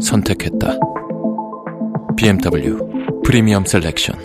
[0.00, 0.78] 선택했다.
[2.16, 2.78] BMW
[3.24, 4.18] 프리미엄 셀렉션.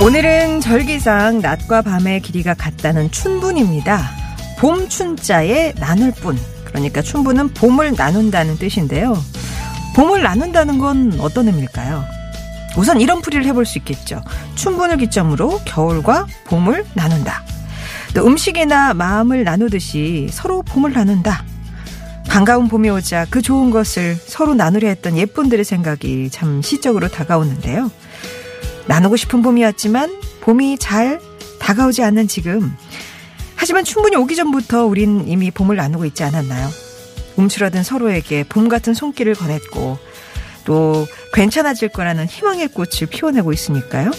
[0.00, 4.27] 오늘은 절기상 낮과 밤의 길이가 같다는 춘분입니다.
[4.58, 6.38] 봄 춘자에 나눌 뿐.
[6.64, 9.16] 그러니까 춘분은 봄을 나눈다는 뜻인데요.
[9.94, 12.04] 봄을 나눈다는 건 어떤 의미일까요?
[12.76, 14.22] 우선 이런 풀이를 해볼 수 있겠죠.
[14.54, 17.42] 춘분을 기점으로 겨울과 봄을 나눈다.
[18.14, 21.44] 또 음식이나 마음을 나누듯이 서로 봄을 나눈다.
[22.28, 27.90] 반가운 봄이 오자 그 좋은 것을 서로 나누려 했던 예쁜들의 생각이 참 시적으로 다가오는데요.
[28.86, 31.20] 나누고 싶은 봄이었지만 봄이 잘
[31.58, 32.74] 다가오지 않는 지금.
[33.60, 36.68] 하지만 충분히 오기 전부터 우린 이미 봄을 나누고 있지 않았나요?
[37.36, 39.98] 움츠러든 서로에게 봄 같은 손길을 건넸고
[40.64, 44.12] 또 괜찮아질 거라는 희망의 꽃을 피워내고 있으니까요.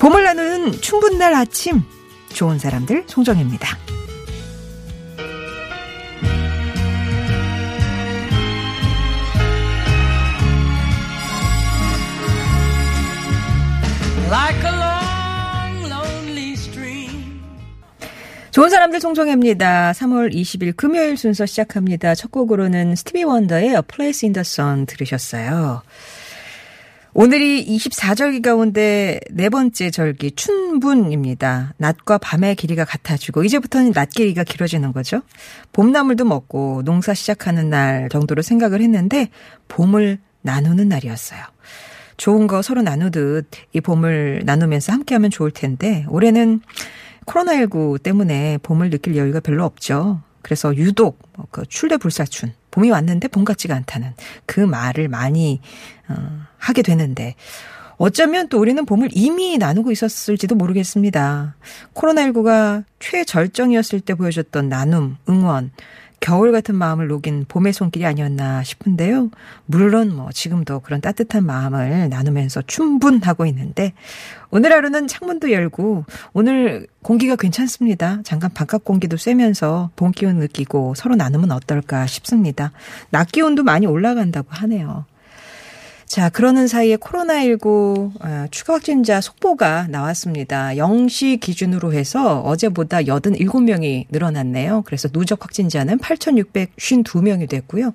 [0.00, 1.82] 봄을 나누는 충분날 아침
[2.32, 3.78] 좋은 사람들 송정입니다.
[18.50, 19.92] 좋은 사람들 송정혜입니다.
[19.92, 22.14] 3월 20일 금요일 순서 시작합니다.
[22.14, 25.82] 첫 곡으로는 스티비 원더의 A Place in the Sun 들으셨어요.
[27.12, 31.74] 오늘이 24절기 가운데 네 번째 절기 춘분입니다.
[31.76, 35.20] 낮과 밤의 길이가 같아지고 이제부터는 낮 길이가 길어지는 거죠.
[35.72, 39.28] 봄나물도 먹고 농사 시작하는 날 정도로 생각을 했는데
[39.68, 41.40] 봄을 나누는 날이었어요.
[42.16, 46.60] 좋은 거 서로 나누듯 이 봄을 나누면서 함께하면 좋을 텐데 올해는
[47.28, 50.22] 코로나19 때문에 봄을 느낄 여유가 별로 없죠.
[50.42, 54.14] 그래서 유독 그 출대불사춘 봄이 왔는데 봄 같지가 않다는
[54.46, 55.60] 그 말을 많이
[56.08, 56.14] 어,
[56.56, 57.34] 하게 되는데
[57.96, 61.56] 어쩌면 또 우리는 봄을 이미 나누고 있었을지도 모르겠습니다.
[61.94, 65.72] 코로나19가 최절정이었을 때 보여줬던 나눔, 응원,
[66.20, 69.30] 겨울 같은 마음을 녹인 봄의 손길이 아니었나 싶은데요.
[69.66, 73.92] 물론 뭐 지금도 그런 따뜻한 마음을 나누면서 충분하고 있는데
[74.50, 78.20] 오늘 하루는 창문도 열고 오늘 공기가 괜찮습니다.
[78.24, 82.72] 잠깐 바깥 공기도 쐬면서 봄 기운 느끼고 서로 나누면 어떨까 싶습니다.
[83.10, 85.06] 낮 기온도 많이 올라간다고 하네요.
[86.08, 90.70] 자, 그러는 사이에 코로나19 아, 추가 확진자 속보가 나왔습니다.
[90.70, 94.84] 0시 기준으로 해서 어제보다 87명이 늘어났네요.
[94.86, 97.92] 그래서 누적 확진자는 8,652명이 됐고요.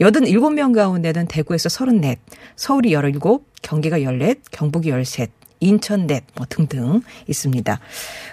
[0.00, 2.16] 87명 가운데는 대구에서 34,
[2.56, 3.20] 서울이 17,
[3.62, 5.28] 경기가 14, 경북이 13,
[5.60, 7.80] 인천 넷, 뭐 등등 있습니다.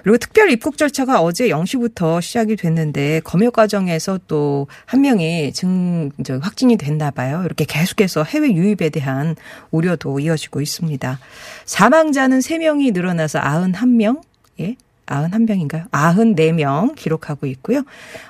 [0.04, 6.38] 그리고 특별 입국 절차가 어제 0시부터 시작이 됐는데 검역 과정에서 또 한 명이 증, 저,
[6.38, 7.44] 확진이 됐나 봐요.
[7.46, 9.36] 이렇게 계속해서 해외 유입에 대한
[9.72, 11.20] 우려도 이어지고 있습니다.
[11.66, 14.22] 사망자는 3명이 늘어나서 91명,
[14.60, 14.76] 예.
[15.06, 15.90] 91명인가요?
[15.90, 17.84] 94명 기록하고 있고요.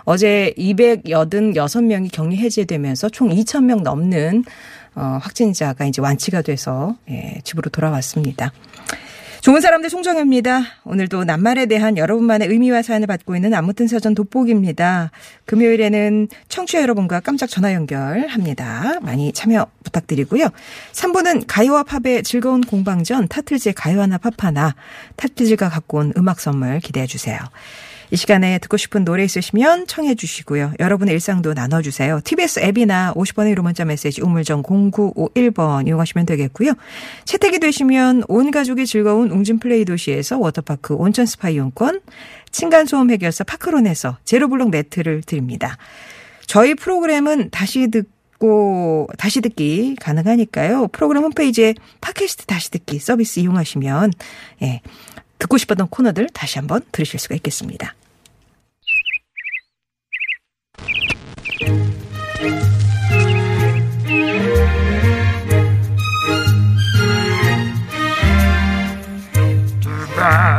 [0.03, 4.43] 어제 286명이 격리 해제되면서 총 2,000명 넘는
[4.95, 8.51] 어, 확진자가 이제 완치가 돼서 예, 집으로 돌아왔습니다.
[9.41, 10.61] 좋은 사람들 송정혜입니다.
[10.83, 15.09] 오늘도 낱말에 대한 여러분만의 의미와 사연을 받고 있는 아무튼 사전 돋보기입니다.
[15.45, 18.99] 금요일에는 청취자 여러분과 깜짝 전화 연결합니다.
[19.01, 20.49] 많이 참여 부탁드리고요.
[20.91, 24.75] 3부는 가요와 팝의 즐거운 공방전 타틀즈의 가요 하나 팝 하나
[25.15, 27.39] 타틀즈가 갖고 온 음악 선물 기대해 주세요.
[28.11, 30.73] 이 시간에 듣고 싶은 노래 있으시면 청해 주시고요.
[30.81, 32.19] 여러분의 일상도 나눠주세요.
[32.25, 36.73] TBS 앱이나 50원의 유료 문자 메시지 우물정 0951번 이용하시면 되겠고요.
[37.23, 42.01] 채택이 되시면 온 가족이 즐거운 웅진 플레이 도시에서 워터파크 온천 스파 이용권,
[42.51, 45.77] 층간소음 해결사 파크론에서 제로블록 매트를 드립니다.
[46.45, 50.89] 저희 프로그램은 다시 듣고 다시 듣기 가능하니까요.
[50.89, 54.11] 프로그램 홈페이지에 팟캐스트 다시 듣기 서비스 이용하시면
[54.63, 54.81] 예.
[55.39, 57.95] 듣고 싶었던 코너들 다시 한번 들으실 수가 있겠습니다.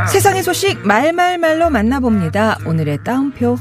[0.08, 2.58] 세상의 소식 말말말로 만나봅니다.
[2.66, 3.56] 오늘의 따옴표.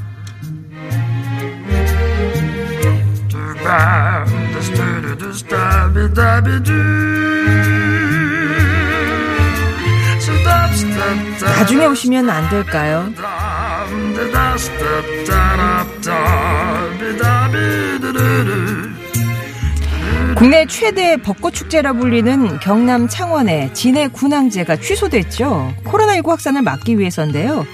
[11.57, 13.09] 나중에 오시면 안 될까요?
[20.37, 25.73] 국내 최대 벚꽃 축제라 불리는 경남 창원의 진해 군항제가 취소됐죠.
[25.83, 27.65] 코로나19 확산을 막기 위해서인데요.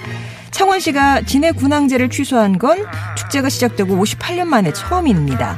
[0.50, 2.84] 창원시가 진해 군항제를 취소한 건
[3.16, 5.56] 축제가 시작되고 58년 만에 처음입니다.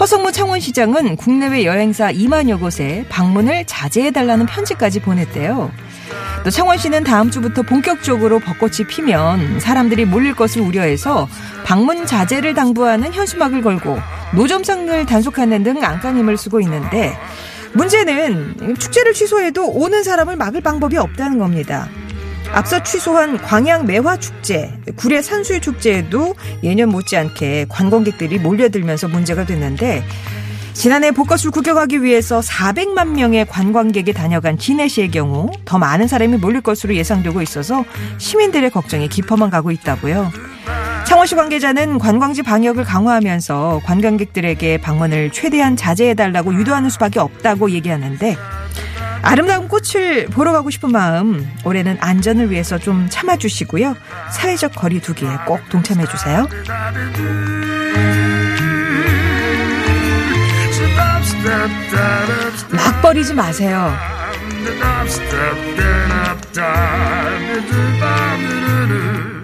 [0.00, 5.70] 허성무 창원시장은 국내외 여행사 2만여 곳에 방문을 자제해달라는 편지까지 보냈대요.
[6.44, 11.28] 또 창원 시는 다음 주부터 본격적으로 벚꽃이 피면 사람들이 몰릴 것을 우려해서
[11.64, 13.98] 방문 자제를 당부하는 현수막을 걸고
[14.34, 17.16] 노점상을 단속하는 등 안간힘을 쓰고 있는데
[17.74, 21.88] 문제는 축제를 취소해도 오는 사람을 막을 방법이 없다는 겁니다.
[22.52, 30.04] 앞서 취소한 광양 매화 축제, 구례 산수유 축제에도 예년 못지않게 관광객들이 몰려들면서 문제가 됐는데
[30.82, 36.96] 지난해 벚꽃을 구경하기 위해서 400만 명의 관광객이 다녀간 진해시의 경우 더 많은 사람이 몰릴 것으로
[36.96, 37.84] 예상되고 있어서
[38.18, 40.32] 시민들의 걱정이 깊어만 가고 있다고요.
[41.06, 48.36] 창원시 관계자는 관광지 방역을 강화하면서 관광객들에게 방문을 최대한 자제해달라고 유도하는 수밖에 없다고 얘기하는데
[49.22, 53.94] 아름다운 꽃을 보러 가고 싶은 마음 올해는 안전을 위해서 좀 참아주시고요.
[54.32, 56.48] 사회적 거리 두기에 꼭 동참해주세요.
[62.72, 63.92] 막 버리지 마세요.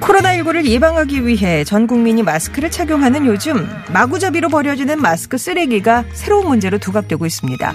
[0.01, 7.27] 코로나19를 예방하기 위해 전 국민이 마스크를 착용하는 요즘 마구잡이로 버려지는 마스크 쓰레기가 새로운 문제로 두각되고
[7.27, 7.75] 있습니다.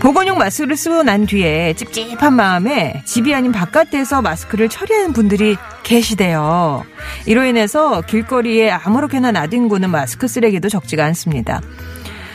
[0.00, 6.84] 보건용 마스크를 쓰고 난 뒤에 찝찝한 마음에 집이 아닌 바깥에서 마스크를 처리하는 분들이 계시대요.
[7.26, 11.60] 이로 인해서 길거리에 아무렇게나 나뒹구는 마스크 쓰레기도 적지가 않습니다.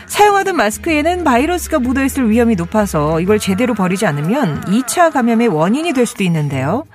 [0.08, 6.24] 사용하던 마스크에는 바이러스가 묻어있을 위험이 높아서 이걸 제대로 버리지 않으면 2차 감염의 원인이 될 수도
[6.24, 6.86] 있는데요.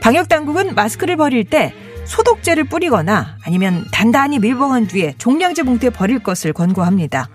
[0.00, 1.74] 방역당국은 마스크를 버릴 때
[2.04, 7.28] 소독제를 뿌리거나 아니면 단단히 밀봉한 뒤에 종량제 봉투에 버릴 것을 권고합니다.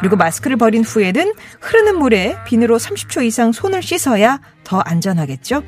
[0.00, 5.62] 그리고 마스크를 버린 후에는 흐르는 물에 비누로 30초 이상 손을 씻어야 더 안전하겠죠?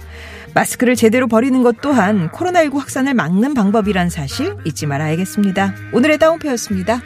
[0.55, 5.75] 마스크를 제대로 버리는 것 또한 코로나19 확산을 막는 방법이란 사실 잊지 말아야겠습니다.
[5.93, 7.01] 오늘의 다운표였습니다.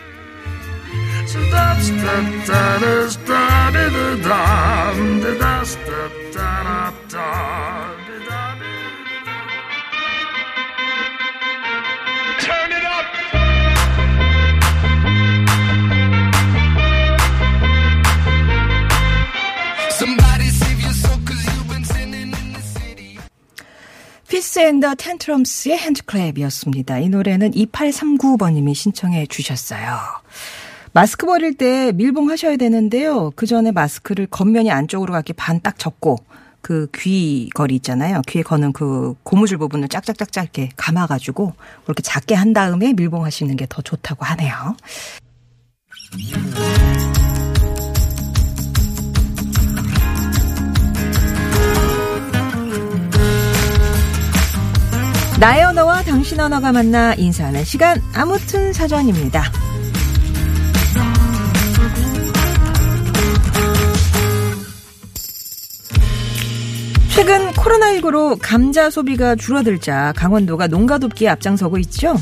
[24.28, 27.02] Fitz and the Tantrums의 HandClap이었습니다.
[27.02, 29.98] 이 노래는 2839번님이 신청해 주셨어요.
[30.92, 33.30] 마스크 버릴 때 밀봉 하셔야 되는데요.
[33.36, 36.16] 그 전에 마스크를 겉면이 안쪽으로 가게 반 딱 접고
[36.60, 38.22] 그 귀걸이 있잖아요.
[38.28, 41.52] 귀에 거는 그 고무줄 부분을 짝짝짝짝 이렇게 감아가지고
[41.84, 44.76] 그렇게 작게 한 다음에 밀봉하시는 게 더 좋다고 하네요.
[55.40, 59.44] 나의 언어와 당신 언어가 만나 인사하는 시간 아무튼 사전입니다.
[67.18, 72.14] 최근 코로나19로 감자 소비가 줄어들자 강원도가 농가 돕기에 앞장서고 있죠.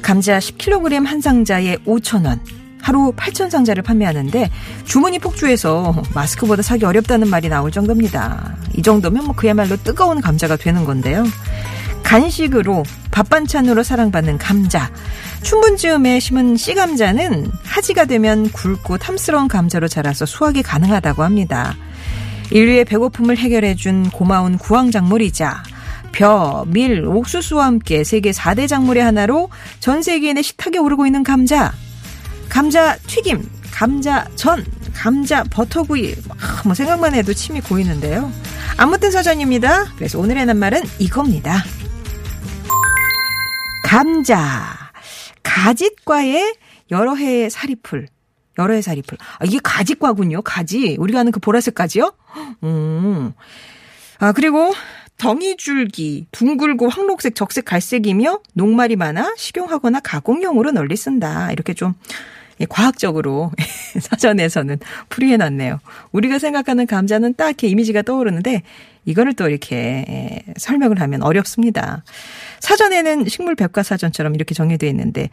[0.00, 2.38] 감자 10kg 한 상자에 5,000원.
[2.80, 4.50] 하루 8,000상자를 판매하는데
[4.86, 8.56] 주문이 폭주해서 마스크보다 사기 어렵다는 말이 나올 정도입니다.
[8.74, 11.24] 이 정도면 뭐 그야말로 뜨거운 감자가 되는 건데요.
[12.02, 14.90] 간식으로 밥 반찬으로 사랑받는 감자.
[15.42, 21.76] 춘분즈음에 심은 씨감자는 하지가 되면 굵고 탐스러운 감자로 자라서 수확이 가능하다고 합니다.
[22.50, 25.62] 인류의 배고픔을 해결해준 고마운 구황작물이자
[26.12, 29.50] 벼, 밀, 옥수수와 함께 세계 4대 작물의 하나로
[29.80, 31.72] 전 세계인의 식탁에 오르고 있는 감자.
[32.48, 34.64] 감자 튀김, 감자 전,
[34.94, 36.14] 감자 버터구이.
[36.40, 38.32] 아, 뭐 생각만 해도 침이 고이는데요.
[38.76, 39.94] 아무튼 사전입니다.
[39.96, 41.62] 그래서 오늘의 낱말은 이겁니다.
[43.84, 44.90] 감자.
[45.42, 46.54] 가짓과의
[46.90, 48.06] 여러 해의 사리풀.
[48.58, 49.18] 여러 해 사리풀.
[49.38, 50.42] 아, 이게 가지과군요.
[50.42, 50.96] 가지.
[50.98, 52.12] 우리가 아는 그 보라색 가지요?
[52.64, 53.32] 음.
[54.18, 54.74] 아, 그리고
[55.18, 61.50] 덩이줄기, 둥글고 황록색, 적색, 갈색이며 녹말이 많아 식용하거나 가공용으로 널리 쓴다.
[61.52, 61.94] 이렇게 좀
[62.60, 63.52] 예, 과학적으로
[64.00, 65.78] 사전에서는 풀이해놨네요.
[66.12, 68.62] 우리가 생각하는 감자는 딱 이렇게 이미지가 떠오르는데
[69.04, 72.02] 이거를 또 이렇게 예, 설명을 하면 어렵습니다.
[72.60, 75.30] 사전에는 식물 백과사전처럼 이렇게 정리되어 있는데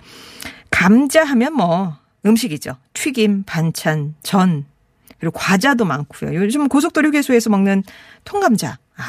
[0.72, 2.78] 감자 하면 뭐 음식이죠.
[2.94, 4.66] 튀김, 반찬, 전,
[5.20, 6.36] 그리고 과자도 많고요.
[6.36, 7.84] 요즘 고속도로 휴게소에서 먹는
[8.24, 8.78] 통감자.
[8.98, 9.04] 아,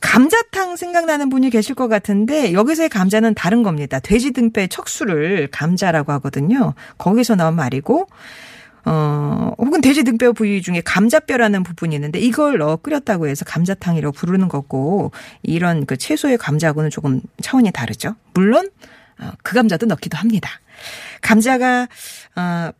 [0.00, 3.98] 감자탕 생각나는 분이 계실 것 같은데 여기서의 감자는 다른 겁니다.
[4.00, 6.74] 돼지 등뼈의 척수를 감자라고 하거든요.
[6.98, 8.06] 거기서 나온 말이고
[8.86, 14.48] 어, 혹은 돼지 등뼈 부위 중에 감자뼈라는 부분이 있는데 이걸 넣어 끓였다고 해서 감자탕이라고 부르는
[14.48, 15.10] 거고
[15.42, 18.14] 이런 그 채소의 감자하고는 조금 차원이 다르죠.
[18.34, 18.70] 물론
[19.18, 20.50] 어, 그 감자도 넣기도 합니다.
[21.24, 21.88] 감자가
[22.36, 22.70] 어,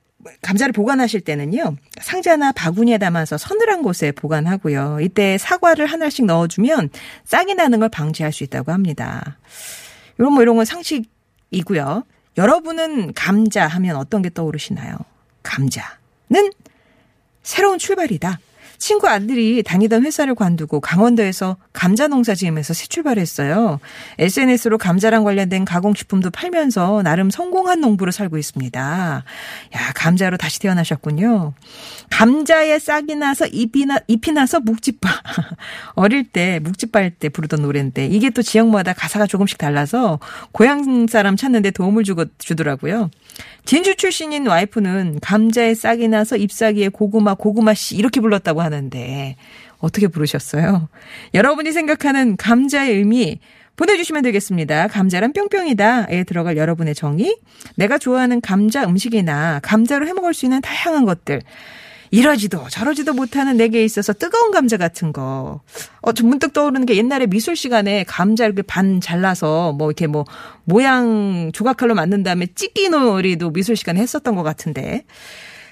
[0.42, 4.98] 감자를 보관하실 때는요 상자나 바구니에 담아서 서늘한 곳에 보관하고요.
[5.00, 6.90] 이때 사과를 하나씩 넣어주면
[7.24, 9.38] 싹이 나는 걸 방지할 수 있다고 합니다.
[10.18, 12.04] 이런 뭐 이런 건 상식이고요.
[12.36, 14.96] 여러분은 감자 하면 어떤 게 떠오르시나요?
[15.42, 16.52] 감자는
[17.42, 18.38] 새로운 출발이다.
[18.84, 23.80] 친구 아들이 다니던 회사를 관두고 강원도에서 감자 농사 지으면서 새 출발했어요.
[24.18, 28.80] SNS로 감자랑 관련된 가공식품도 팔면서 나름 성공한 농부로 살고 있습니다.
[28.82, 31.54] 야, 감자로 다시 태어나셨군요.
[32.10, 35.08] 감자에 싹이 나서 잎이, 나, 잎이 나서 묵집바.
[35.96, 40.18] 어릴 때 묵집바 할 때 부르던 노래인데 이게 또 지역마다 가사가 조금씩 달라서
[40.52, 43.08] 고향 사람 찾는데 도움을 주고, 주더라고요.
[43.64, 49.36] 진주 출신인 와이프는 감자에 싹이 나서 잎사귀에 고구마, 고구마씨 이렇게 불렀다고 하는데
[49.78, 50.88] 어떻게 부르셨어요?
[51.32, 53.40] 여러분이 생각하는 감자의 의미
[53.76, 54.88] 보내주시면 되겠습니다.
[54.88, 57.36] 감자란 뿅뿅이다에 들어갈 여러분의 정의,
[57.76, 61.42] 내가 좋아하는 감자 음식이나 감자로 해먹을 수 있는 다양한 것들,
[62.10, 65.60] 이러지도 저러지도 못하는 내게 있어서 뜨거운 감자 같은 거.
[66.02, 70.24] 어, 저 문득 떠오르는 게 옛날에 미술 시간에 감자 이렇게 반 잘라서 뭐 이렇게 뭐
[70.64, 75.04] 모양 조각칼로 만든 다음에 찢기 놀이도 미술 시간에 했었던 것 같은데.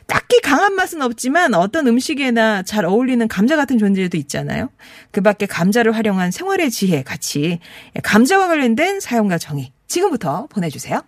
[0.06, 4.68] 딱히 강한 맛은 없지만 어떤 음식에나 잘 어울리는 감자 같은 존재도 있잖아요.
[5.10, 7.60] 그 밖에 감자를 활용한 생활의 지혜 같이
[8.02, 11.02] 감자와 관련된 사용과 정의 지금부터 보내주세요.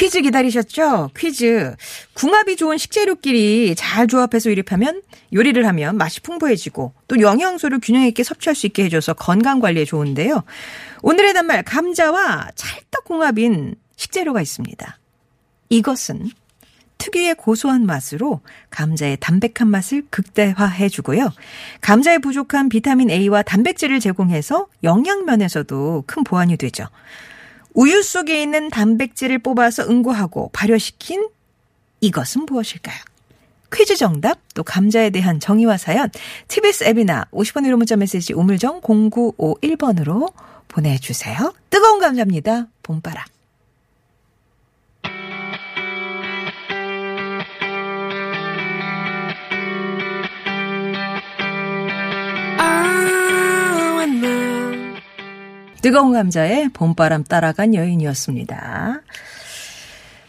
[0.00, 1.10] 퀴즈 기다리셨죠?
[1.14, 1.76] 퀴즈.
[2.14, 5.02] 궁합이 좋은 식재료끼리 잘 조합해서 요리하면
[5.34, 10.42] 요리를 하면 맛이 풍부해지고 또 영양소를 균형 있게 섭취할 수 있게 해줘서 건강 관리에 좋은데요.
[11.02, 14.98] 오늘의 단말 감자와 찰떡 궁합인 식재료가 있습니다.
[15.68, 16.30] 이것은
[16.96, 18.40] 특유의 고소한 맛으로
[18.70, 21.30] 감자의 담백한 맛을 극대화해 주고요.
[21.82, 26.86] 감자에 부족한 비타민 A와 단백질을 제공해서 영양 면에서도 큰 보완이 되죠.
[27.74, 31.28] 우유 속에 있는 단백질을 뽑아서 응고하고 발효시킨
[32.00, 32.98] 이것은 무엇일까요?
[33.72, 36.10] 퀴즈 정답, 또 감자에 대한 정의와 사연,
[36.48, 40.32] TBS 앱이나 50원 유료 문자 메시지 우물정 0951번으로
[40.66, 41.54] 보내주세요.
[41.68, 42.66] 뜨거운 감자입니다.
[42.82, 43.24] 봄바람.
[55.82, 59.00] 뜨거운 감자의 봄바람 따라간 여인이었습니다.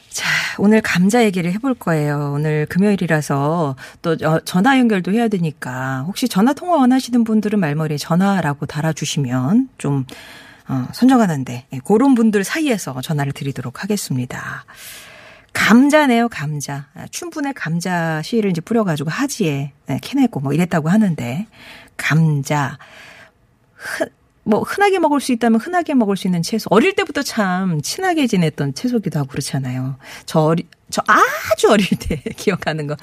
[0.10, 0.28] 자,
[0.58, 2.34] 오늘 감자 얘기를 해볼 거예요.
[2.36, 8.66] 오늘 금요일이라서 또 어, 전화 연결도 해야 되니까 혹시 전화 통화 원하시는 분들은 말머리에 전화라고
[8.66, 10.06] 달아주시면 좀
[10.68, 14.66] 어, 선정하는데 예, 그런 분들 사이에서 전화를 드리도록 하겠습니다.
[15.54, 16.88] 감자네요, 감자.
[16.94, 21.48] 아, 춘분에 감자 씨를 이제 뿌려가지고 하지에 네, 캐내고 뭐 이랬다고 하는데
[21.98, 22.78] 감자.
[23.76, 24.08] 흔,
[24.44, 26.68] 뭐 흔하게 먹을 수 있다면 흔하게 먹을 수 있는 채소.
[26.72, 29.98] 어릴 때부터 참 친하게 지냈던 채소기도 하고 그렇잖아요.
[30.26, 32.96] 저 어리, 저 아주 어릴 때 기억하는 거.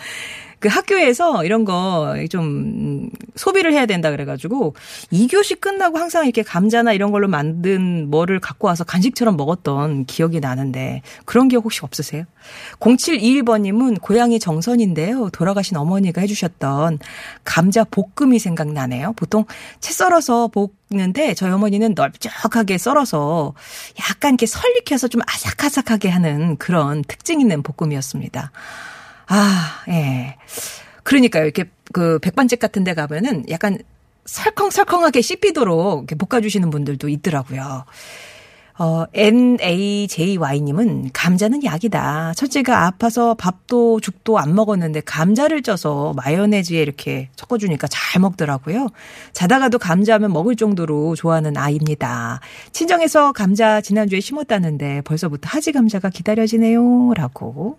[0.60, 4.74] 그 학교에서 이런 거 좀 소비를 해야 된다 그래가지고
[5.12, 11.02] 2교시 끝나고 항상 이렇게 감자나 이런 걸로 만든 뭐를 갖고 와서 간식처럼 먹었던 기억이 나는데
[11.24, 12.24] 그런 기억 혹시 없으세요?
[12.80, 15.30] 0721번님은 고향이 정선인데요.
[15.30, 16.98] 돌아가신 어머니가 해주셨던
[17.44, 19.12] 감자 볶음이 생각나네요.
[19.14, 19.44] 보통
[19.80, 23.54] 채 썰어서 볶는데 저희 어머니는 넓적하게 썰어서
[24.10, 28.50] 약간 이렇게 설익혀서 좀 아삭아삭하게 하는 그런 특징 있는 볶음이었습니다.
[29.28, 30.37] 아, 예.
[31.02, 31.44] 그러니까요.
[31.44, 33.78] 이렇게 그 백반집 같은 데 가면은 약간
[34.25, 37.85] 설컹설컹하게 씹히도록 이렇게 볶아주시는 분들도 있더라고요.
[38.80, 42.35] 어, NAJY님은 감자는 약이다.
[42.37, 48.87] 첫째가 아파서 밥도 죽도 안 먹었는데 감자를 쪄서 마요네즈에 이렇게 섞어주니까 잘 먹더라고요.
[49.32, 52.38] 자다가도 감자하면 먹을 정도로 좋아하는 아이입니다.
[52.70, 57.14] 친정에서 감자 지난주에 심었다는데 벌써부터 하지 감자가 기다려지네요.
[57.16, 57.78] 라고.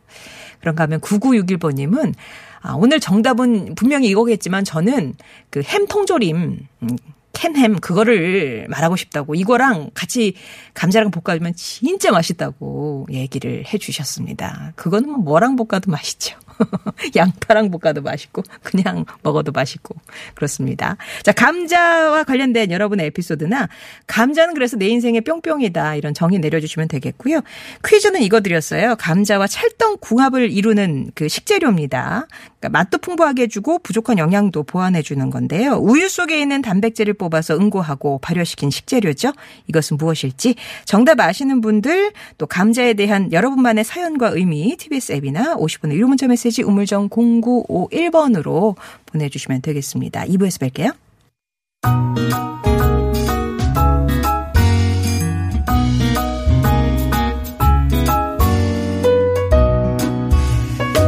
[0.59, 2.13] 그런가 하면 9961번님은
[2.61, 5.15] 아, 오늘 정답은 분명히 이거겠지만 저는
[5.49, 6.89] 그 햄 통조림, 음,
[7.33, 10.33] 캔햄 그거를 말하고 싶다고 이거랑 같이
[10.73, 14.73] 감자랑 볶아주면 진짜 맛있다고 얘기를 해 주셨습니다.
[14.75, 16.37] 그거는 뭐 뭐랑 볶아도 맛있죠.
[17.15, 19.95] 양파랑 볶아도 맛있고 그냥 먹어도 맛있고
[20.35, 20.97] 그렇습니다.
[21.23, 23.69] 자 감자와 관련된 여러분의 에피소드나
[24.07, 27.41] 감자는 그래서 내 인생의 뿅뿅이다 이런 정의 내려주시면 되겠고요.
[27.85, 28.95] 퀴즈는 이거 드렸어요.
[28.97, 32.27] 감자와 찰떡 궁합을 이루는 그 식재료입니다.
[32.59, 35.75] 그러니까 맛도 풍부하게 해주고 부족한 영양도 보완해주는 건데요.
[35.75, 39.31] 우유 속에 있는 단백질을 뽑아서 응고하고 발효시킨 식재료죠.
[39.67, 46.07] 이것은 무엇일지 정답 아시는 분들 또 감자에 대한 여러분만의 사연과 의미 TBS 앱이나 50분의 1호
[46.07, 48.75] 문자 메시지 우물정 0951번으로
[49.05, 50.25] 보내주시면 되겠습니다.
[50.25, 50.95] 2부에서 뵐게요.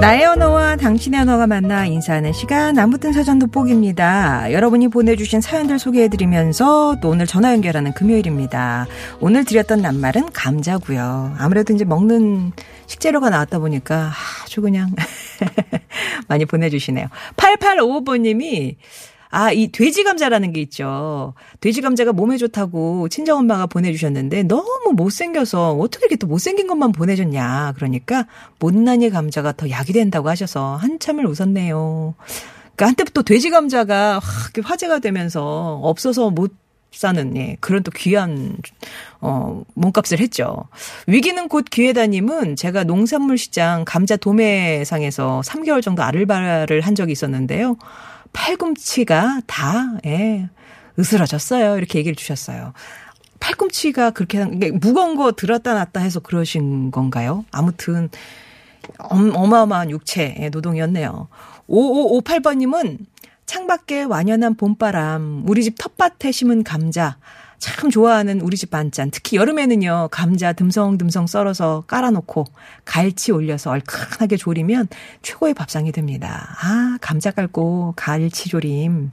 [0.02, 4.52] 나의 언어와 당신의 언어가 만나 인사하는 시간 아무튼 사전 돋보기입니다.
[4.52, 8.88] 여러분이 보내주신 사연들 소개해드리면서 또 오늘 전화 연결하는 금요일입니다.
[9.20, 11.36] 오늘 드렸던 낱말은 감자고요.
[11.38, 12.52] 아무래도 이제 먹는
[12.88, 14.12] 식재료가 나왔다 보니까
[14.44, 14.90] 아주 그냥
[16.28, 17.06] 많이 보내주시네요.
[17.38, 18.78] 8855번님이
[19.32, 21.34] 아, 이 돼지 감자라는 게 있죠.
[21.62, 27.74] 돼지 감자가 몸에 좋다고 친정 엄마가 보내주셨는데 너무 못생겨서 어떻게 이렇게 또 못생긴 것만 보내줬냐.
[27.78, 28.28] 그러니까
[28.60, 32.14] 못난이 감자가 더 약이 된다고 하셔서 한참을 웃었네요.
[32.76, 36.54] 그러니까 한때부터 돼지 감자가 확 화제가 되면서 없어서 못
[36.92, 38.58] 사는 예, 그런 또 귀한
[39.22, 40.66] 어 몸값을 했죠.
[41.08, 47.78] 위기는 곧 기회다님은 제가 농산물 시장 감자 도매상에서 3개월 정도 아르바를 한 적이 있었는데요.
[48.34, 50.50] 팔꿈치가 다, 예,
[51.00, 51.78] 으스러졌어요.
[51.78, 52.74] 이렇게 얘기를 주셨어요.
[53.40, 57.46] 팔꿈치가 그렇게, 무거운 거 들었다 놨다 해서 그러신 건가요?
[57.52, 58.10] 아무튼,
[58.98, 61.28] 엄- 어마어마한 육체 의 노동이었네요.
[61.70, 63.00] 5558번님은
[63.46, 67.18] 창밖에 완연한 봄바람, 우리 집 텃밭에 심은 감자,
[67.62, 69.12] 참 좋아하는 우리 집 반찬.
[69.12, 72.46] 특히 여름에는요, 감자 듬성듬성 썰어서 깔아놓고
[72.86, 74.88] 갈치 올려서 얼큰하게 조리면
[75.22, 76.58] 최고의 밥상이 됩니다.
[76.62, 79.12] 아, 감자 깔고 갈치 조림.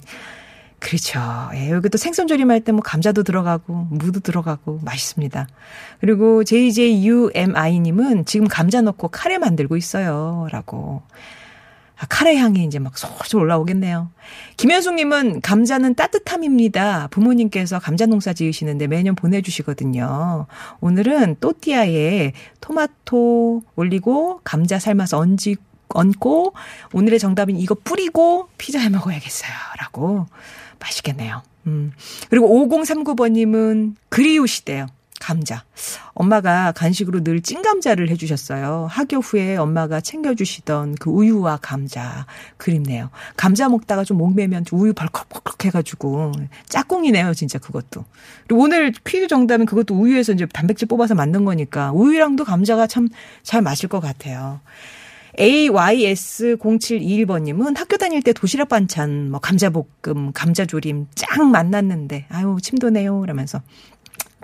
[0.80, 1.20] 그렇죠.
[1.54, 5.46] 예, 여기 또 생선 조림할 때 뭐 감자도 들어가고 무도 들어가고 맛있습니다.
[6.00, 10.46] 그리고 JJUMI님은 지금 감자 넣고 카레 만들고 있어요.
[10.50, 11.02] 라고.
[12.00, 14.10] 아, 카레 향이 이제 막 솔솔 올라오겠네요.
[14.56, 17.08] 김현숙님은 감자는 따뜻함입니다.
[17.08, 20.46] 부모님께서 감자 농사 지으시는데 매년 보내주시거든요.
[20.80, 25.56] 오늘은 또띠아에 토마토 올리고 감자 삶아서 얹지,
[25.88, 26.54] 얹고
[26.92, 29.50] 오늘의 정답인 이거 뿌리고 피자 해 먹어야겠어요.
[29.80, 30.26] 라고
[30.78, 31.42] 맛있겠네요.
[31.66, 31.92] 음.
[32.30, 34.86] 그리고 5039번님은 그리우시대요.
[35.20, 35.64] 감자.
[36.14, 38.88] 엄마가 간식으로 늘 찐감자를 해주셨어요.
[38.90, 42.26] 학교 후에 엄마가 챙겨주시던 그 우유와 감자.
[42.56, 43.10] 그립네요.
[43.36, 46.32] 감자 먹다가 좀 목매면 우유 벌컥벌컥 해가지고.
[46.68, 48.04] 짝꿍이네요, 진짜 그것도.
[48.46, 53.08] 그리고 오늘 퀴즈 정답은 그것도 우유에서 이제 단백질 뽑아서 만든 거니까 우유랑도 감자가 참
[53.42, 54.60] 잘 맞을 것 같아요.
[55.38, 63.22] AYS0721번님은 학교 다닐 때 도시락 반찬, 뭐, 감자볶음, 감자조림 짱 만났는데, 아유, 침도네요.
[63.24, 63.62] 이러면서.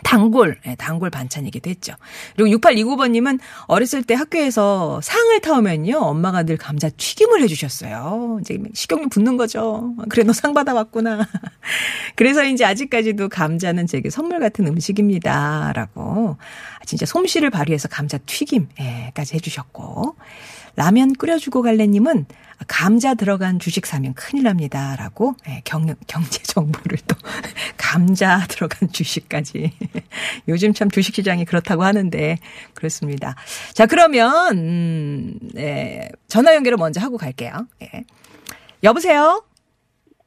[0.05, 1.95] 단골, 예, 단골 반찬이기도 했죠.
[2.37, 5.97] 그리고 6829번님은 어렸을 때 학교에서 상을 타오면요.
[5.99, 8.39] 엄마가 늘 감자 튀김을 해주셨어요.
[8.41, 9.95] 이제 식용유 붓는 거죠.
[10.09, 11.27] 그래, 너 상 받아왔구나.
[12.17, 15.73] 그래서 이제 아직까지도 감자는 제게 선물 같은 음식입니다.
[15.75, 16.37] 라고.
[16.87, 20.17] 진짜 솜씨를 발휘해서 감자 튀김까지 해주셨고.
[20.77, 22.27] 라면 끓여주고 갈래님은
[22.67, 24.97] 감자 들어간 주식 사면 큰일 납니다.
[24.97, 27.17] 라고 예, 경, 경제 정보를 또
[27.77, 29.73] 감자 들어간 주식까지.
[30.49, 32.39] 요즘 참 주식 시장이 그렇다고 하는데
[32.75, 33.35] 그렇습니다.
[33.75, 37.67] 자, 그러면 음, 예, 전화 연결을 먼저 하고 갈게요.
[37.83, 38.05] 예.
[38.83, 39.45] 여보세요?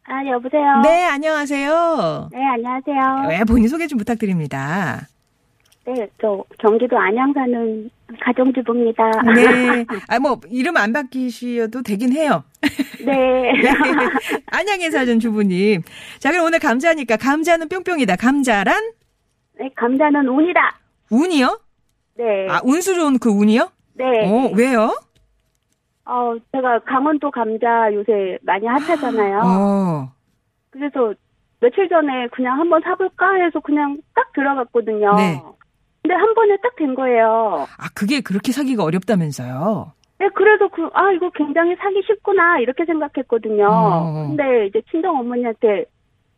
[0.03, 0.81] 아, 여보세요?
[0.83, 2.29] 네, 안녕하세요.
[2.31, 3.27] 네, 안녕하세요.
[3.27, 5.07] 네, 본인 소개 좀 부탁드립니다.
[5.85, 7.89] 네, 저 경기도 안양 사는
[8.21, 9.11] 가정주부입니다.
[9.35, 9.85] 네.
[10.07, 12.43] 아, 뭐, 이름 안 바뀌셔도 되긴 해요.
[13.05, 13.51] 네.
[14.47, 15.81] 안양에 사는 주부님.
[16.19, 18.15] 자, 그럼 오늘 감자니까 감자는 뿅뿅이다.
[18.15, 18.91] 감자란
[19.59, 20.77] 네, 감자는 운이다.
[21.09, 21.59] 운이요?
[22.15, 22.47] 네.
[22.49, 23.71] 아, 운수 좋은 그 운이요?
[23.95, 24.05] 네.
[24.25, 24.95] 어, 왜요?
[26.05, 29.41] 어, 제가 강원도 감자 요새 많이 핫하잖아요.
[29.43, 30.11] 어.
[30.69, 31.13] 그래서
[31.59, 35.15] 며칠 전에 그냥 한번 사볼까 해서 그냥 딱 들어갔거든요.
[35.15, 35.41] 네.
[36.07, 37.67] 근데 한 번에 딱 된 거예요.
[37.77, 39.91] 아, 그게 그렇게 사기가 어렵다면서요?
[40.19, 43.67] 네, 그래서 그, 아, 이거 굉장히 사기 쉽구나, 이렇게 생각했거든요.
[43.69, 44.27] 어.
[44.29, 45.85] 근데 이제 친정 어머니한테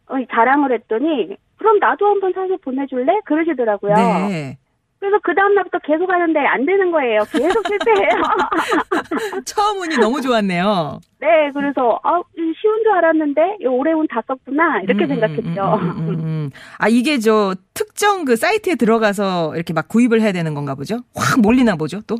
[0.08, 3.20] 어, 자랑을 했더니, 그럼 나도 한번 사서 보내줄래?
[3.26, 3.94] 그러시더라고요.
[3.94, 4.58] 네.
[5.00, 7.22] 그래서 그 다음날부터 계속 하는데 안 되는 거예요.
[7.32, 8.10] 계속 실패해요.
[9.46, 11.00] 처음 운이 너무 좋았네요.
[11.22, 15.62] 네, 그래서, 아, 이 쉬운 줄 알았는데, 이 올해 운 다 썼구나, 이렇게 음, 생각했죠.
[15.82, 16.50] 음, 음, 음, 음.
[16.78, 21.00] 아, 이게 저 특정 그 사이트에 들어가서 이렇게 막 구입을 해야 되는 건가 보죠?
[21.16, 22.16] 확 몰리나 보죠, 또?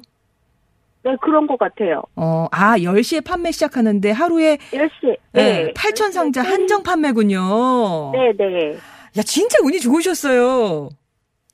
[1.04, 2.04] 네, 그런 것 같아요.
[2.16, 5.18] 어, 아, 10시에 판매 시작하는데 하루에 10시.
[5.34, 5.74] 네, 네.
[5.74, 6.46] 8천 상자 10시.
[6.48, 8.12] 한정 판매군요.
[8.14, 8.78] 네, 네.
[9.18, 10.90] 야, 진짜 운이 좋으셨어요.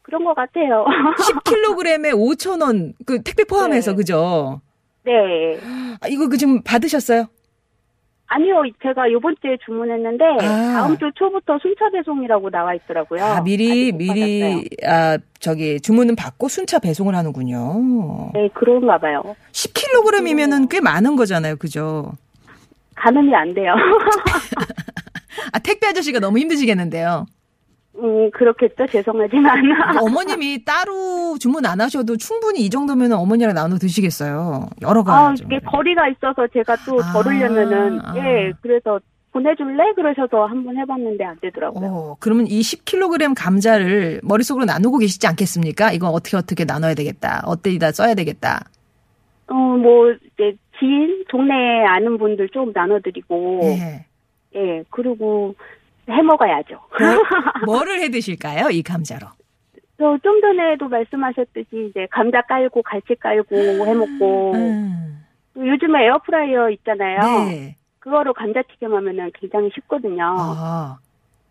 [0.06, 0.86] 그런 것 같아요.
[1.18, 3.98] 10kg에 5천 원, 그 택배 포함해서 네.
[3.98, 4.62] 그죠?
[5.04, 5.12] 네.
[6.00, 7.26] 아, 이거 그 지금 받으셨어요?
[8.28, 10.74] 아니요, 제가 요번 주에 주문했는데 아.
[10.74, 13.24] 다음 주 초부터 순차 배송이라고 나와 있더라고요.
[13.24, 18.32] 아, 미리 미리 아, 저기 주문은 받고 순차 배송을 하는군요.
[18.34, 19.24] 네, 그런가 봐요.
[19.54, 21.56] 10kg이면은 꽤 많은 거잖아요.
[21.56, 22.14] 그죠?
[22.96, 23.74] 가늠이 안 돼요.
[25.52, 27.26] 아, 택배 아저씨가 너무 힘드시겠는데요.
[27.98, 28.86] 음, 그렇겠죠.
[28.88, 29.58] 죄송하지만.
[30.02, 34.68] 어머님이 따로 주문 안 하셔도 충분히 이 정도면 어머니랑 나눠 드시겠어요.
[34.82, 35.44] 여러 아, 가지.
[35.46, 38.16] 이게 거리가 있어서 제가 또 아, 걸으려면은, 아.
[38.18, 39.00] 예, 그래서
[39.32, 39.94] 보내줄래?
[39.96, 41.90] 그러셔서 한번 해봤는데 안 되더라고요.
[41.90, 45.92] 어, 그러면 이 10kg 감자를 머릿속으로 나누고 계시지 않겠습니까?
[45.92, 47.42] 이거 어떻게 어떻게 나눠야 되겠다.
[47.46, 48.66] 어디다 써야 되겠다.
[49.48, 54.06] 어, 뭐, 이제, 지인, 동네에 아는 분들 좀 나눠드리고, 네.
[54.56, 55.54] 예, 그리고
[56.10, 56.80] 해 먹어야죠.
[57.66, 58.70] 뭐를 해 드실까요?
[58.70, 59.28] 이 감자로.
[59.98, 65.26] 저좀 전에도 말씀하셨듯이 이제 감자 깔고 갈치 깔고 해 먹고 음.
[65.54, 67.46] 또 요즘에 에어프라이어 있잖아요.
[67.46, 67.78] 네.
[68.00, 70.36] 그거로 감자튀김 하면은 굉장히 쉽거든요.
[70.38, 70.98] 아,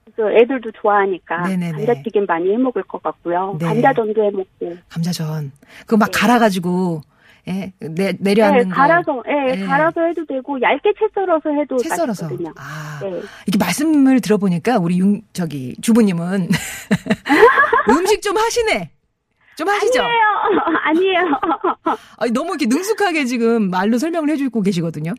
[0.05, 1.73] 그래서 애들도 좋아하니까 네네네.
[1.73, 3.57] 감자튀김 많이 해 먹을 것 같고요.
[3.59, 3.67] 네.
[3.67, 4.77] 감자전도 해 먹고.
[4.91, 5.51] 감자전.
[5.81, 6.21] 그거 막 네.
[6.21, 7.01] 갈아가지고,
[7.49, 8.75] 예, 내, 네, 내려앉는 거.
[8.75, 9.67] 갈아서, 예, 네.
[9.67, 12.25] 갈아서 해도 되고 얇게 채 썰어서 해도 채 썰어서.
[12.25, 12.53] 맛있거든요.
[12.57, 13.09] 아, 네.
[13.47, 16.49] 이렇게 말씀을 들어보니까 우리 융, 저기, 주부님은
[17.91, 18.91] 음식 좀 하시네.
[19.57, 20.01] 좀 하시죠?
[20.03, 20.21] 아니에요,
[20.85, 21.99] 아니에요.
[22.17, 25.13] 아니, 너무 이렇게 능숙하게 지금 말로 설명을 해주고 계시거든요.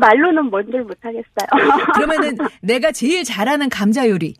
[0.00, 1.46] 말로는 뭔들 못하겠어요.
[1.94, 4.34] 그러면은 내가 제일 잘하는 감자 요리,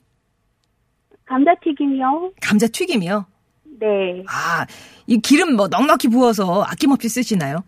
[1.26, 2.32] 감자튀김이요?
[2.40, 3.26] 감자 튀김이요.
[3.82, 4.22] 네.
[4.28, 4.64] 아,
[5.08, 7.64] 이 기름 뭐 넉넉히 부어서 아낌없이 쓰시나요?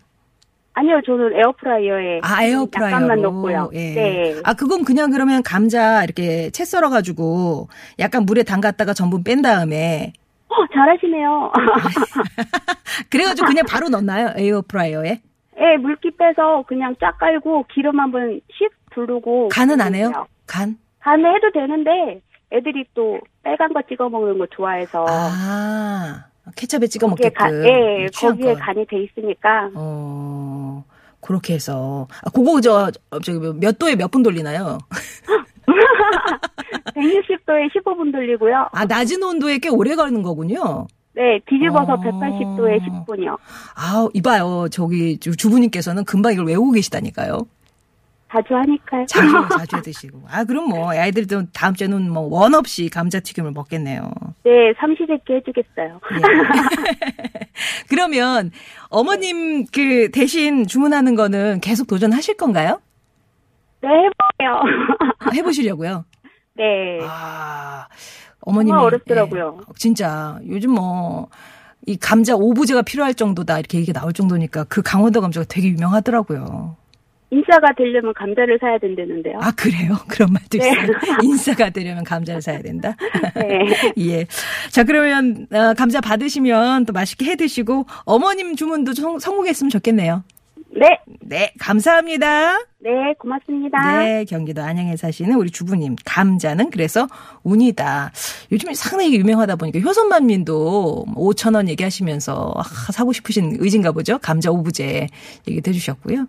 [0.74, 2.94] 아니요, 저는 에어프라이어에 아, 에어프라이어로.
[3.04, 3.70] 약간만 넣고요.
[3.74, 3.94] 예.
[3.94, 4.34] 네.
[4.44, 10.12] 아, 그건 그냥 그러면 감자 이렇게 채 썰어 가지고 약간 물에 담갔다가 전분 뺀 다음에
[10.48, 11.52] 어, 잘하시네요.
[13.10, 14.32] 그래 가지고 그냥 바로 넣나요?
[14.36, 15.20] 에어프라이어에?
[15.60, 19.48] 예, 물기 빼서 그냥 쫙 깔고 기름 한번 씩 두르고.
[19.48, 20.12] 간은 안 해요?
[20.46, 20.76] 간?
[21.00, 22.20] 간은 해도 되는데
[22.52, 25.04] 애들이 또 빨간 거 찍어 먹는 거 좋아해서.
[25.08, 26.24] 아.
[26.56, 27.32] 케첩에 찍어 먹게끔.
[27.34, 28.06] 간, 예.
[28.14, 29.70] 거기에 간이 돼 있으니까.
[29.74, 30.84] 어.
[31.20, 32.90] 그렇게 해서 아, 그거 저
[33.22, 34.78] 저기 몇 도에 몇 분 돌리나요?
[36.94, 38.68] 160도에 15분 돌리고요.
[38.72, 40.86] 아, 낮은 온도에 꽤 오래 가는 거군요.
[41.14, 42.00] 네, 뒤집어서 어.
[42.00, 43.38] 180도에 10분이요.
[43.76, 44.68] 아, 이봐요.
[44.70, 47.46] 저기 주- 주부님께서는 금방 이걸 외우고 계시다니까요.
[48.34, 49.06] 자주 하니까요.
[49.06, 50.22] 자주 자주 해 드시고.
[50.28, 54.10] 아, 그럼 뭐 아이들도 다음 주에는 뭐 원 없이 감자튀김을 먹겠네요.
[54.44, 56.00] 네, 삼시세끼 해주겠어요.
[56.12, 56.18] 예.
[57.88, 58.50] 그러면
[58.88, 62.80] 어머님 그 대신 주문하는 거는 계속 도전하실 건가요?
[63.82, 64.60] 네, 해볼게요.
[65.34, 66.04] 해보시려고요.
[66.56, 66.98] 네.
[67.02, 67.86] 아,
[68.40, 69.58] 어머님이 어렵더라고요.
[69.60, 71.28] 예, 진짜 요즘 뭐.
[71.86, 76.76] 이 감자 오브제가 필요할 정도다 이렇게 얘기 나올 정도니까 그 강원도 감자가 되게 유명하더라고요.
[77.34, 79.38] 인싸가 되려면 감자를 사야 된다는데요.
[79.40, 79.96] 아 그래요?
[80.08, 80.70] 그런 말도 네.
[80.70, 80.86] 있어요.
[81.22, 82.96] 인싸가 되려면 감자를 사야 된다.
[83.34, 83.92] 네.
[83.98, 84.26] 예.
[84.70, 90.22] 자 그러면 어, 감자 받으시면 또 맛있게 해 드시고 어머님 주문도 성, 성공했으면 좋겠네요.
[90.76, 90.88] 네,
[91.20, 92.58] 네, 감사합니다.
[92.80, 93.98] 네, 고맙습니다.
[94.00, 95.94] 네, 경기도 안양에 사시는 우리 주부님.
[96.04, 97.06] 감자는 그래서
[97.44, 98.10] 운이다.
[98.50, 104.18] 요즘에 상당히 유명하다 보니까 효선만민도 5천 원 얘기하시면서 아, 사고 싶으신 의진가 보죠.
[104.18, 105.06] 감자 오브제
[105.46, 106.26] 얘기도 해주셨고요.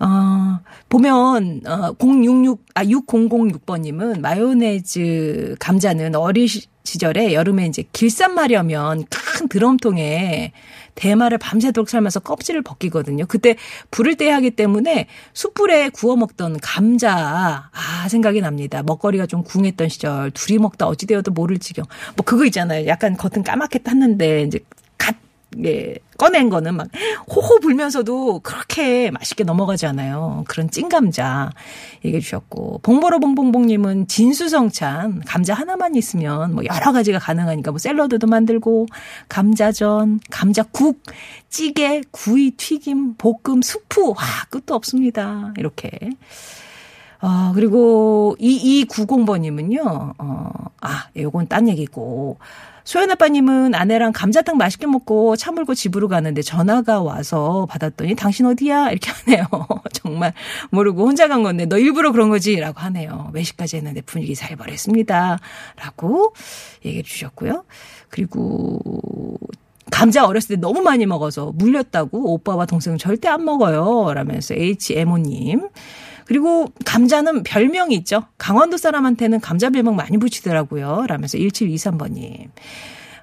[0.00, 9.04] 어, 보면, 어, 066, 아, 6006번님은 마요네즈 감자는 어린 시- 시절에 여름에 이제 길쌈 마려면
[9.10, 10.52] 큰 드럼통에
[10.94, 13.26] 대마를 밤새도록 삶아서 껍질을 벗기거든요.
[13.26, 13.56] 그때
[13.90, 18.82] 불을 떼야 하기 때문에 숯불에 구워 먹던 감자, 아, 생각이 납니다.
[18.84, 21.84] 먹거리가 좀 궁했던 시절, 둘이 먹다 어찌되어도 모를 지경.
[22.16, 22.86] 뭐 그거 있잖아요.
[22.86, 24.77] 약간 겉은 까맣게 탔는데, 이제 갓,
[25.64, 26.88] 예, 꺼낸 거는 막
[27.28, 30.44] 호호 불면서도 그렇게 맛있게 넘어가지 않아요.
[30.46, 31.50] 그런 찐 감자
[32.04, 32.80] 얘기해 주셨고.
[32.82, 38.86] 봉보로 봉봉봉님은 진수성찬, 감자 하나만 있으면 뭐 여러 가지가 가능하니까 뭐 샐러드도 만들고,
[39.28, 41.02] 감자전, 감자국,
[41.48, 44.16] 찌개, 구이, 튀김, 볶음, 수프, 와,
[44.50, 45.54] 끝도 없습니다.
[45.56, 45.90] 이렇게.
[47.20, 50.50] 어, 그리고 2290번님은요, 어,
[50.80, 52.38] 아, 요건 딴 얘기고.
[52.84, 58.90] 소연 아빠님은 아내랑 감자탕 맛있게 먹고 차 몰고 집으로 가는데 전화가 와서 받았더니 당신 어디야?
[58.90, 59.44] 이렇게 하네요.
[59.92, 60.32] 정말
[60.70, 62.56] 모르고 혼자 간 건데 너 일부러 그런 거지?
[62.56, 63.28] 라고 하네요.
[63.34, 65.38] 외식까지 했는데 분위기 살벌했습니다.
[65.76, 66.32] 라고
[66.82, 67.64] 얘기해 주셨고요.
[68.08, 68.80] 그리고
[69.90, 74.14] 감자 어렸을 때 너무 많이 먹어서 물렸다고 오빠와 동생은 절대 안 먹어요.
[74.14, 75.68] 라면서 HMO님.
[76.28, 78.24] 그리고 감자는 별명이 있죠.
[78.36, 81.06] 강원도 사람한테는 감자 별명 많이 붙이더라고요.
[81.08, 82.50] 라면서 1723번님.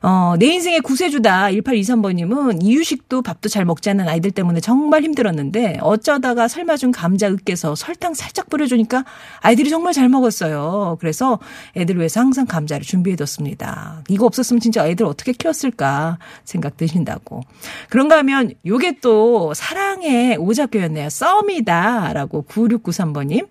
[0.07, 1.47] 어, 내 인생의 구세주다.
[1.47, 8.13] 1823번님은 이유식도 밥도 잘 먹지 않는 아이들 때문에 정말 힘들었는데 어쩌다가 삶아준 감자 으깨서 설탕
[8.13, 9.03] 살짝 뿌려주니까
[9.39, 10.97] 아이들이 정말 잘 먹었어요.
[10.99, 11.39] 그래서
[11.75, 14.03] 애들 위해서 항상 감자를 준비해뒀습니다.
[14.09, 17.41] 이거 없었으면 진짜 애들 어떻게 키웠을까 생각 드신다고.
[17.89, 21.09] 그런가 하면 요게 또 사랑의 오작교였네요.
[21.09, 22.13] 썸이다.
[22.13, 23.47] 라고 9693번님.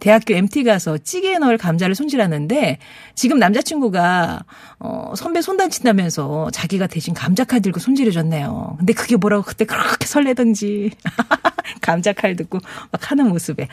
[0.00, 2.78] 대학교 MT 가서 찌개에 넣을 감자를 손질하는데
[3.14, 4.44] 지금 남자친구가
[4.80, 8.76] 어 선배 손단친다면서 자기가 대신 감자 칼 들고 손질해 줬네요.
[8.78, 10.90] 근데 그게 뭐라고 그때 그렇게 설레던지
[11.80, 12.58] 감자 칼 듣고
[12.90, 13.68] 막 하는 모습에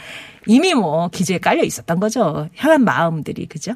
[0.46, 2.50] 이미 뭐 기저에 깔려 있었던 거죠.
[2.58, 3.74] 향한 마음들이 그죠?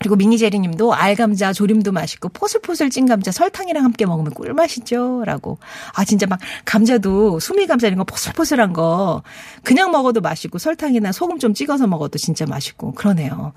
[0.00, 5.22] 그리고 미니제리님도 알감자 조림도 맛있고 포슬포슬 찐 감자 설탕이랑 함께 먹으면 꿀맛이죠.
[5.24, 5.58] 라고.
[5.94, 9.22] 아 진짜 막 감자도 수미 감자 이런 거 포슬포슬한 거
[9.62, 13.52] 그냥 먹어도 맛있고 설탕이나 소금 좀 찍어서 먹어도 진짜 맛있고 그러네요.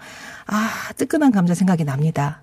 [0.46, 2.42] 아 뜨끈한 감자 생각이 납니다.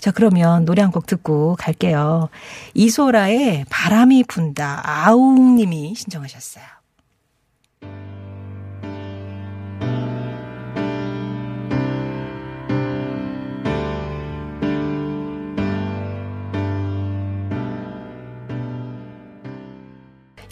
[0.00, 2.28] 자 그러면 노래 한 곡 듣고 갈게요.
[2.74, 6.75] 이소라의 바람이 분다 아웅님이 신청하셨어요.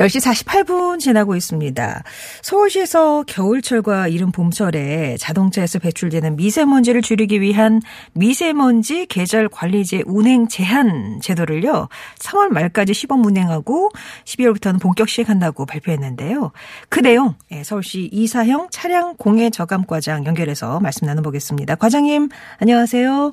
[0.05, 2.03] 열시 48분 지나고 있습니다.
[2.43, 7.81] 서울시에서 겨울철과 이른 봄철에 자동차에서 배출되는 미세먼지를 줄이기 위한
[8.13, 11.89] 미세먼지 계절 관리제 운행 제한 제도를요.
[12.19, 13.89] 3월 말까지 시범 운행하고
[14.25, 16.53] 12월부터는 본격 시행한다고 발표했는데요.
[16.91, 21.77] 그 내용 예, 서울시 이사형 차량 공해 저감 과장 연결해서 말씀 나눠보겠습니다.
[21.77, 23.33] 과장님 안녕하세요.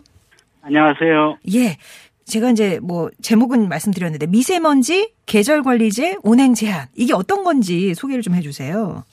[0.62, 1.38] 안녕하세요.
[1.54, 1.76] 예.
[2.26, 8.36] 제가 이제 뭐 제목은 말씀드렸는데 미세먼지 계절 관리제 운행 제한 이게 어떤 건지 소개를 좀
[8.36, 9.04] 해주세요.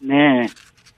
[0.00, 0.46] 네.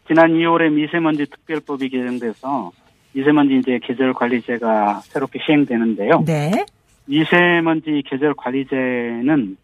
[0.07, 2.73] 지난 2월에 미세먼지 특별법이 개정돼서
[3.12, 6.25] 미세먼지 이제 계절 관리제가 새롭게 시행되는데요.
[6.27, 6.64] 네.
[7.07, 9.57] 미세먼지 계절 관리제는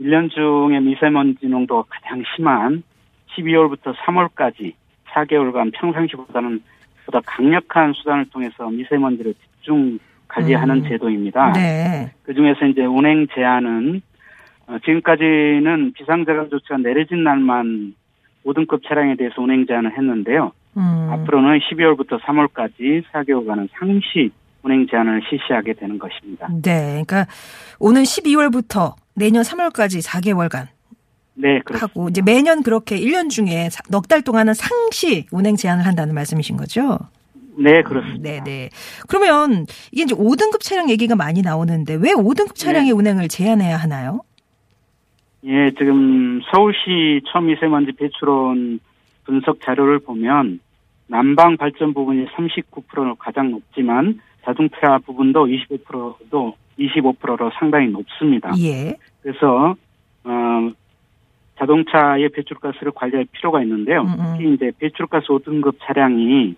[0.00, 2.82] 1년 중에 미세먼지 농도가 가장 심한
[3.36, 4.74] 12월부터 3월까지
[5.12, 6.62] 4개월간 평상시보다는
[7.06, 9.98] 보다 강력한 수단을 통해서 미세먼지를 집중
[10.32, 10.88] 관리하는 음.
[10.88, 11.52] 제도입니다.
[11.52, 12.10] 네.
[12.24, 14.00] 그 중에서 이제 운행 제한은
[14.66, 17.94] 어, 지금까지는 비상자금 조치가 내려진 날만
[18.46, 20.52] 5등급 차량에 대해서 운행 제한을 했는데요.
[20.76, 21.08] 음.
[21.12, 24.30] 앞으로는 12월부터 3월까지 4개월간은 상시
[24.62, 26.48] 운행 제한을 실시하게 되는 것입니다.
[26.62, 27.02] 네.
[27.06, 27.26] 그러니까
[27.78, 30.68] 오는 12월부터 내년 3월까지 4개월간
[31.34, 31.86] 네, 그렇습니다.
[31.86, 36.98] 하고 이제 매년 그렇게 1년 중에 넉 달 동안은 상시 운행 제한을 한다는 말씀이신 거죠?
[37.58, 38.22] 네, 그렇습니다.
[38.22, 38.68] 네, 네.
[39.08, 44.20] 그러면 이게 이제 5등급 차량 얘기가 많이 나오는데 왜 5등급 차량의 운행을 제한해야 하나요?
[45.44, 48.80] 예, 지금 서울시 초미세먼지 배출원
[49.24, 50.60] 분석 자료를 보면
[51.08, 58.52] 난방 발전 부분이 39%로 가장 높지만 자동차 부분도 25%도 25%로 상당히 높습니다.
[58.58, 58.96] 예.
[59.22, 59.76] 그래서
[60.24, 60.72] 어
[61.58, 64.02] 자동차의 배출가스를 관리할 필요가 있는데요.
[64.02, 64.34] 음, 음.
[64.36, 66.54] 특히 이제 배출가스 5등급 차량이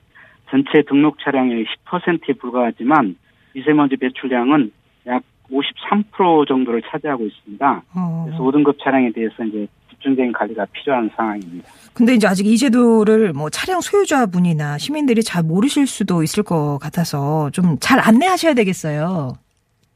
[0.51, 3.17] 전체 등록 차량의 10%에 불과하지만
[3.55, 4.73] 미세먼지 배출량은
[5.07, 7.83] 약 53% 정도를 차지하고 있습니다.
[7.95, 8.25] 어.
[8.27, 11.69] 그래서 5등급 차량에 대해서 이제 집중적인 관리가 필요한 상황입니다.
[11.93, 17.51] 근데 이제 아직 이 제도를 뭐 차량 소유자분이나 시민들이 잘 모르실 수도 있을 것 같아서
[17.51, 19.33] 좀 잘 안내하셔야 되겠어요.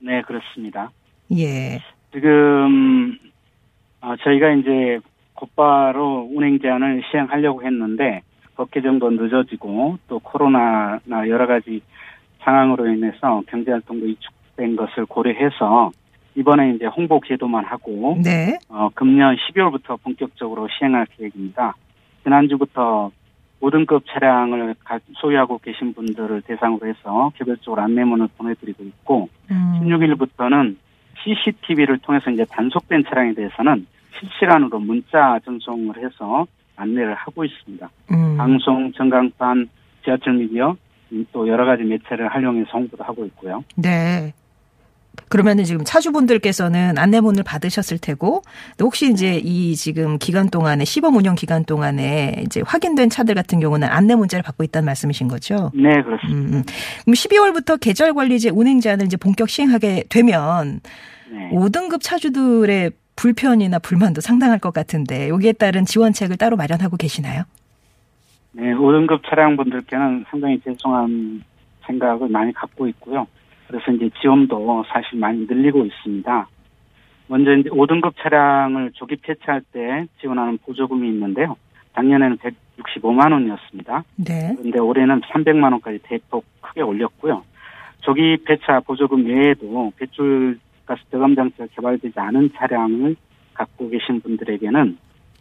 [0.00, 0.90] 네, 그렇습니다.
[1.36, 1.80] 예.
[2.12, 3.18] 지금
[4.00, 4.98] 어, 저희가 이제
[5.34, 8.22] 곧바로 운행 제한을 시행하려고 했는데
[8.58, 11.80] 법 개정도 늦어지고 또 코로나나 여러 가지
[12.40, 15.92] 상황으로 인해서 경제 활동도 위축된 것을 고려해서
[16.34, 18.58] 이번에 이제 홍보 제도만 하고 네.
[18.68, 21.74] 어, 금년 12월부터 본격적으로 시행할 계획입니다.
[22.24, 23.12] 지난주부터
[23.62, 29.80] 5등급 차량을 가- 소유하고 계신 분들을 대상으로 해서 개별적으로 안내문을 보내드리고 있고 음.
[29.84, 30.74] 16일부터는
[31.22, 33.86] CCTV를 통해서 이제 단속된 차량에 대해서는
[34.18, 36.46] 실시간으로 문자 전송을 해서
[36.78, 37.90] 안내를 하고 있습니다.
[38.12, 38.36] 음.
[38.36, 39.68] 방송, 전광판,
[40.04, 40.76] 지하철 미디어
[41.12, 43.64] 음, 또 여러 가지 매체를 활용해서 홍보도 하고 있고요.
[43.76, 44.32] 네.
[45.28, 48.42] 그러면은 지금 차주분들께서는 안내문을 받으셨을 테고,
[48.78, 53.58] 또 혹시 이제 이 지금 기간 동안에 시범 운영 기간 동안에 이제 확인된 차들 같은
[53.58, 55.72] 경우는 안내 문자를 받고 있다는 말씀이신 거죠?
[55.74, 56.28] 네, 그렇습니다.
[56.28, 56.62] 음, 음.
[57.04, 60.80] 그럼 12월부터 계절 관리제 운행 제한을 이제 본격 시행하게 되면
[61.30, 61.50] 네.
[61.52, 67.42] 5등급 차주들의 불편이나 불만도 상당할 것 같은데 여기에 따른 지원책을 따로 마련하고 계시나요?
[68.52, 71.42] 네, 5등급 차량분들께는 상당히 죄송한
[71.86, 73.26] 생각을 많이 갖고 있고요.
[73.66, 76.48] 그래서 이제 지원도 사실 많이 늘리고 있습니다.
[77.26, 81.56] 먼저 이제 5등급 차량을 조기 폐차할 때 지원하는 보조금이 있는데요.
[81.94, 84.04] 작년에는 165만 원이었습니다.
[84.16, 84.54] 네.
[84.56, 87.42] 그런데 올해는 300만 원까지 대폭 크게 올렸고요.
[88.00, 93.14] 조기 폐차 보조금 외에도 배출 가스 저감 장치가 개발되지 않은 차량을
[93.52, 94.96] 갖고 계신 분들에게는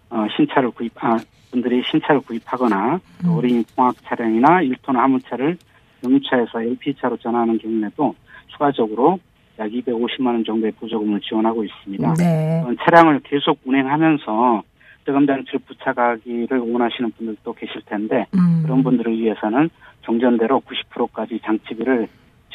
[0.10, 1.17] 어, 신차를 구입, 아,
[1.51, 3.38] 분들이 신차를 구입하거나 또 음.
[3.38, 5.57] 어린이 통학 차량이나 1톤 화물차를
[6.03, 8.13] 영유차에서 LP차로 전환하는 경우에도
[8.47, 9.19] 추가적으로
[9.57, 12.13] 약 250만 원 정도의 보조금을 지원하고 있습니다.
[12.15, 12.62] 네.
[12.65, 14.63] 어, 차량을 계속 운행하면서
[15.05, 18.63] 저감장치를 부착하기를 원하시는 분들도 계실 텐데 음.
[18.63, 19.69] 그런 분들을 위해서는
[20.01, 22.07] 종전대로 90%까지 장치비를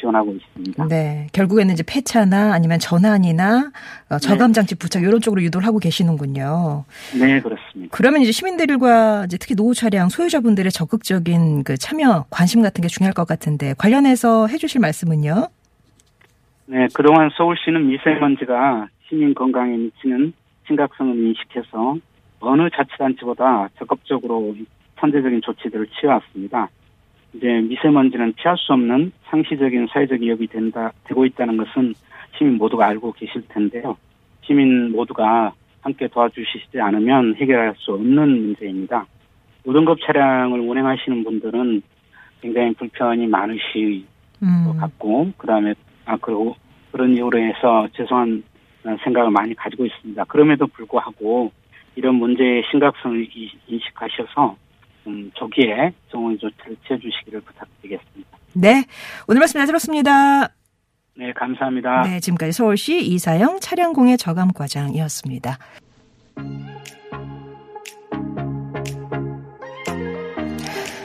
[0.03, 0.87] 지원하고 있습니다.
[0.87, 1.27] 네.
[1.31, 3.71] 결국에는 이제 폐차나 아니면 전환이나
[4.09, 6.83] 어, 저감장치 부착 이런 쪽으로 유도를 하고 계시는군요.
[7.17, 7.95] 네, 그렇습니다.
[7.95, 13.13] 그러면 이제 시민들과 이제 특히 노후 차량 소유자분들의 적극적인 그 참여, 관심 같은 게 중요할
[13.13, 15.47] 것 같은데 관련해서 해주실 말씀은요?
[16.65, 20.33] 네, 그동안 서울시는 미세먼지가 시민 건강에 미치는
[20.67, 21.95] 심각성을 인식해서
[22.39, 24.55] 어느 자치단체보다 적극적으로
[24.99, 26.69] 선제적인 조치들을 취해왔습니다.
[27.33, 31.93] 이제 미세먼지는 피할 수 없는 상시적인 사회적 위협이 된다, 되고 있다는 것은
[32.37, 33.97] 시민 모두가 알고 계실 텐데요.
[34.41, 39.05] 시민 모두가 함께 도와주시지 않으면 해결할 수 없는 문제입니다.
[39.65, 41.81] 5등급 차량을 운행하시는 분들은
[42.41, 44.05] 굉장히 불편이 많으시
[44.41, 44.65] 음.
[44.67, 45.73] 것 같고 그다음에
[46.05, 46.55] 아 그리고
[46.91, 48.43] 그런 이유로 해서 죄송한
[48.85, 50.25] 어, 생각을 많이 가지고 있습니다.
[50.25, 51.51] 그럼에도 불구하고
[51.95, 54.57] 이런 문제의 심각성을 이- 인식하셔서
[55.07, 58.37] 음, 조기에 정원 조치를 취해주시기를 부탁드리겠습니다.
[58.53, 58.85] 네.
[59.27, 60.49] 오늘 말씀 잘 들었습니다.
[61.15, 62.03] 네, 감사합니다.
[62.03, 62.19] 네.
[62.19, 65.57] 지금까지 서울시 이사영 차량공예 저감과장이었습니다.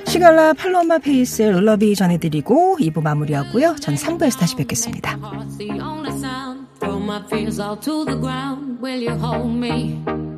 [0.07, 3.77] 시갈라 팔로마 페이스의 룰러비 전해드리고 2부 마무리하고요.
[3.77, 5.17] 전 3부에서 다시 뵙겠습니다.
[6.81, 8.81] Throw my fears all to the ground.
[8.81, 10.38] Will you hold me?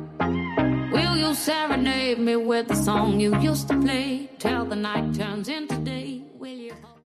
[0.91, 4.29] Will you serenade me with the song you used to play?
[4.39, 6.21] Till the night turns into day.
[6.37, 6.73] Will you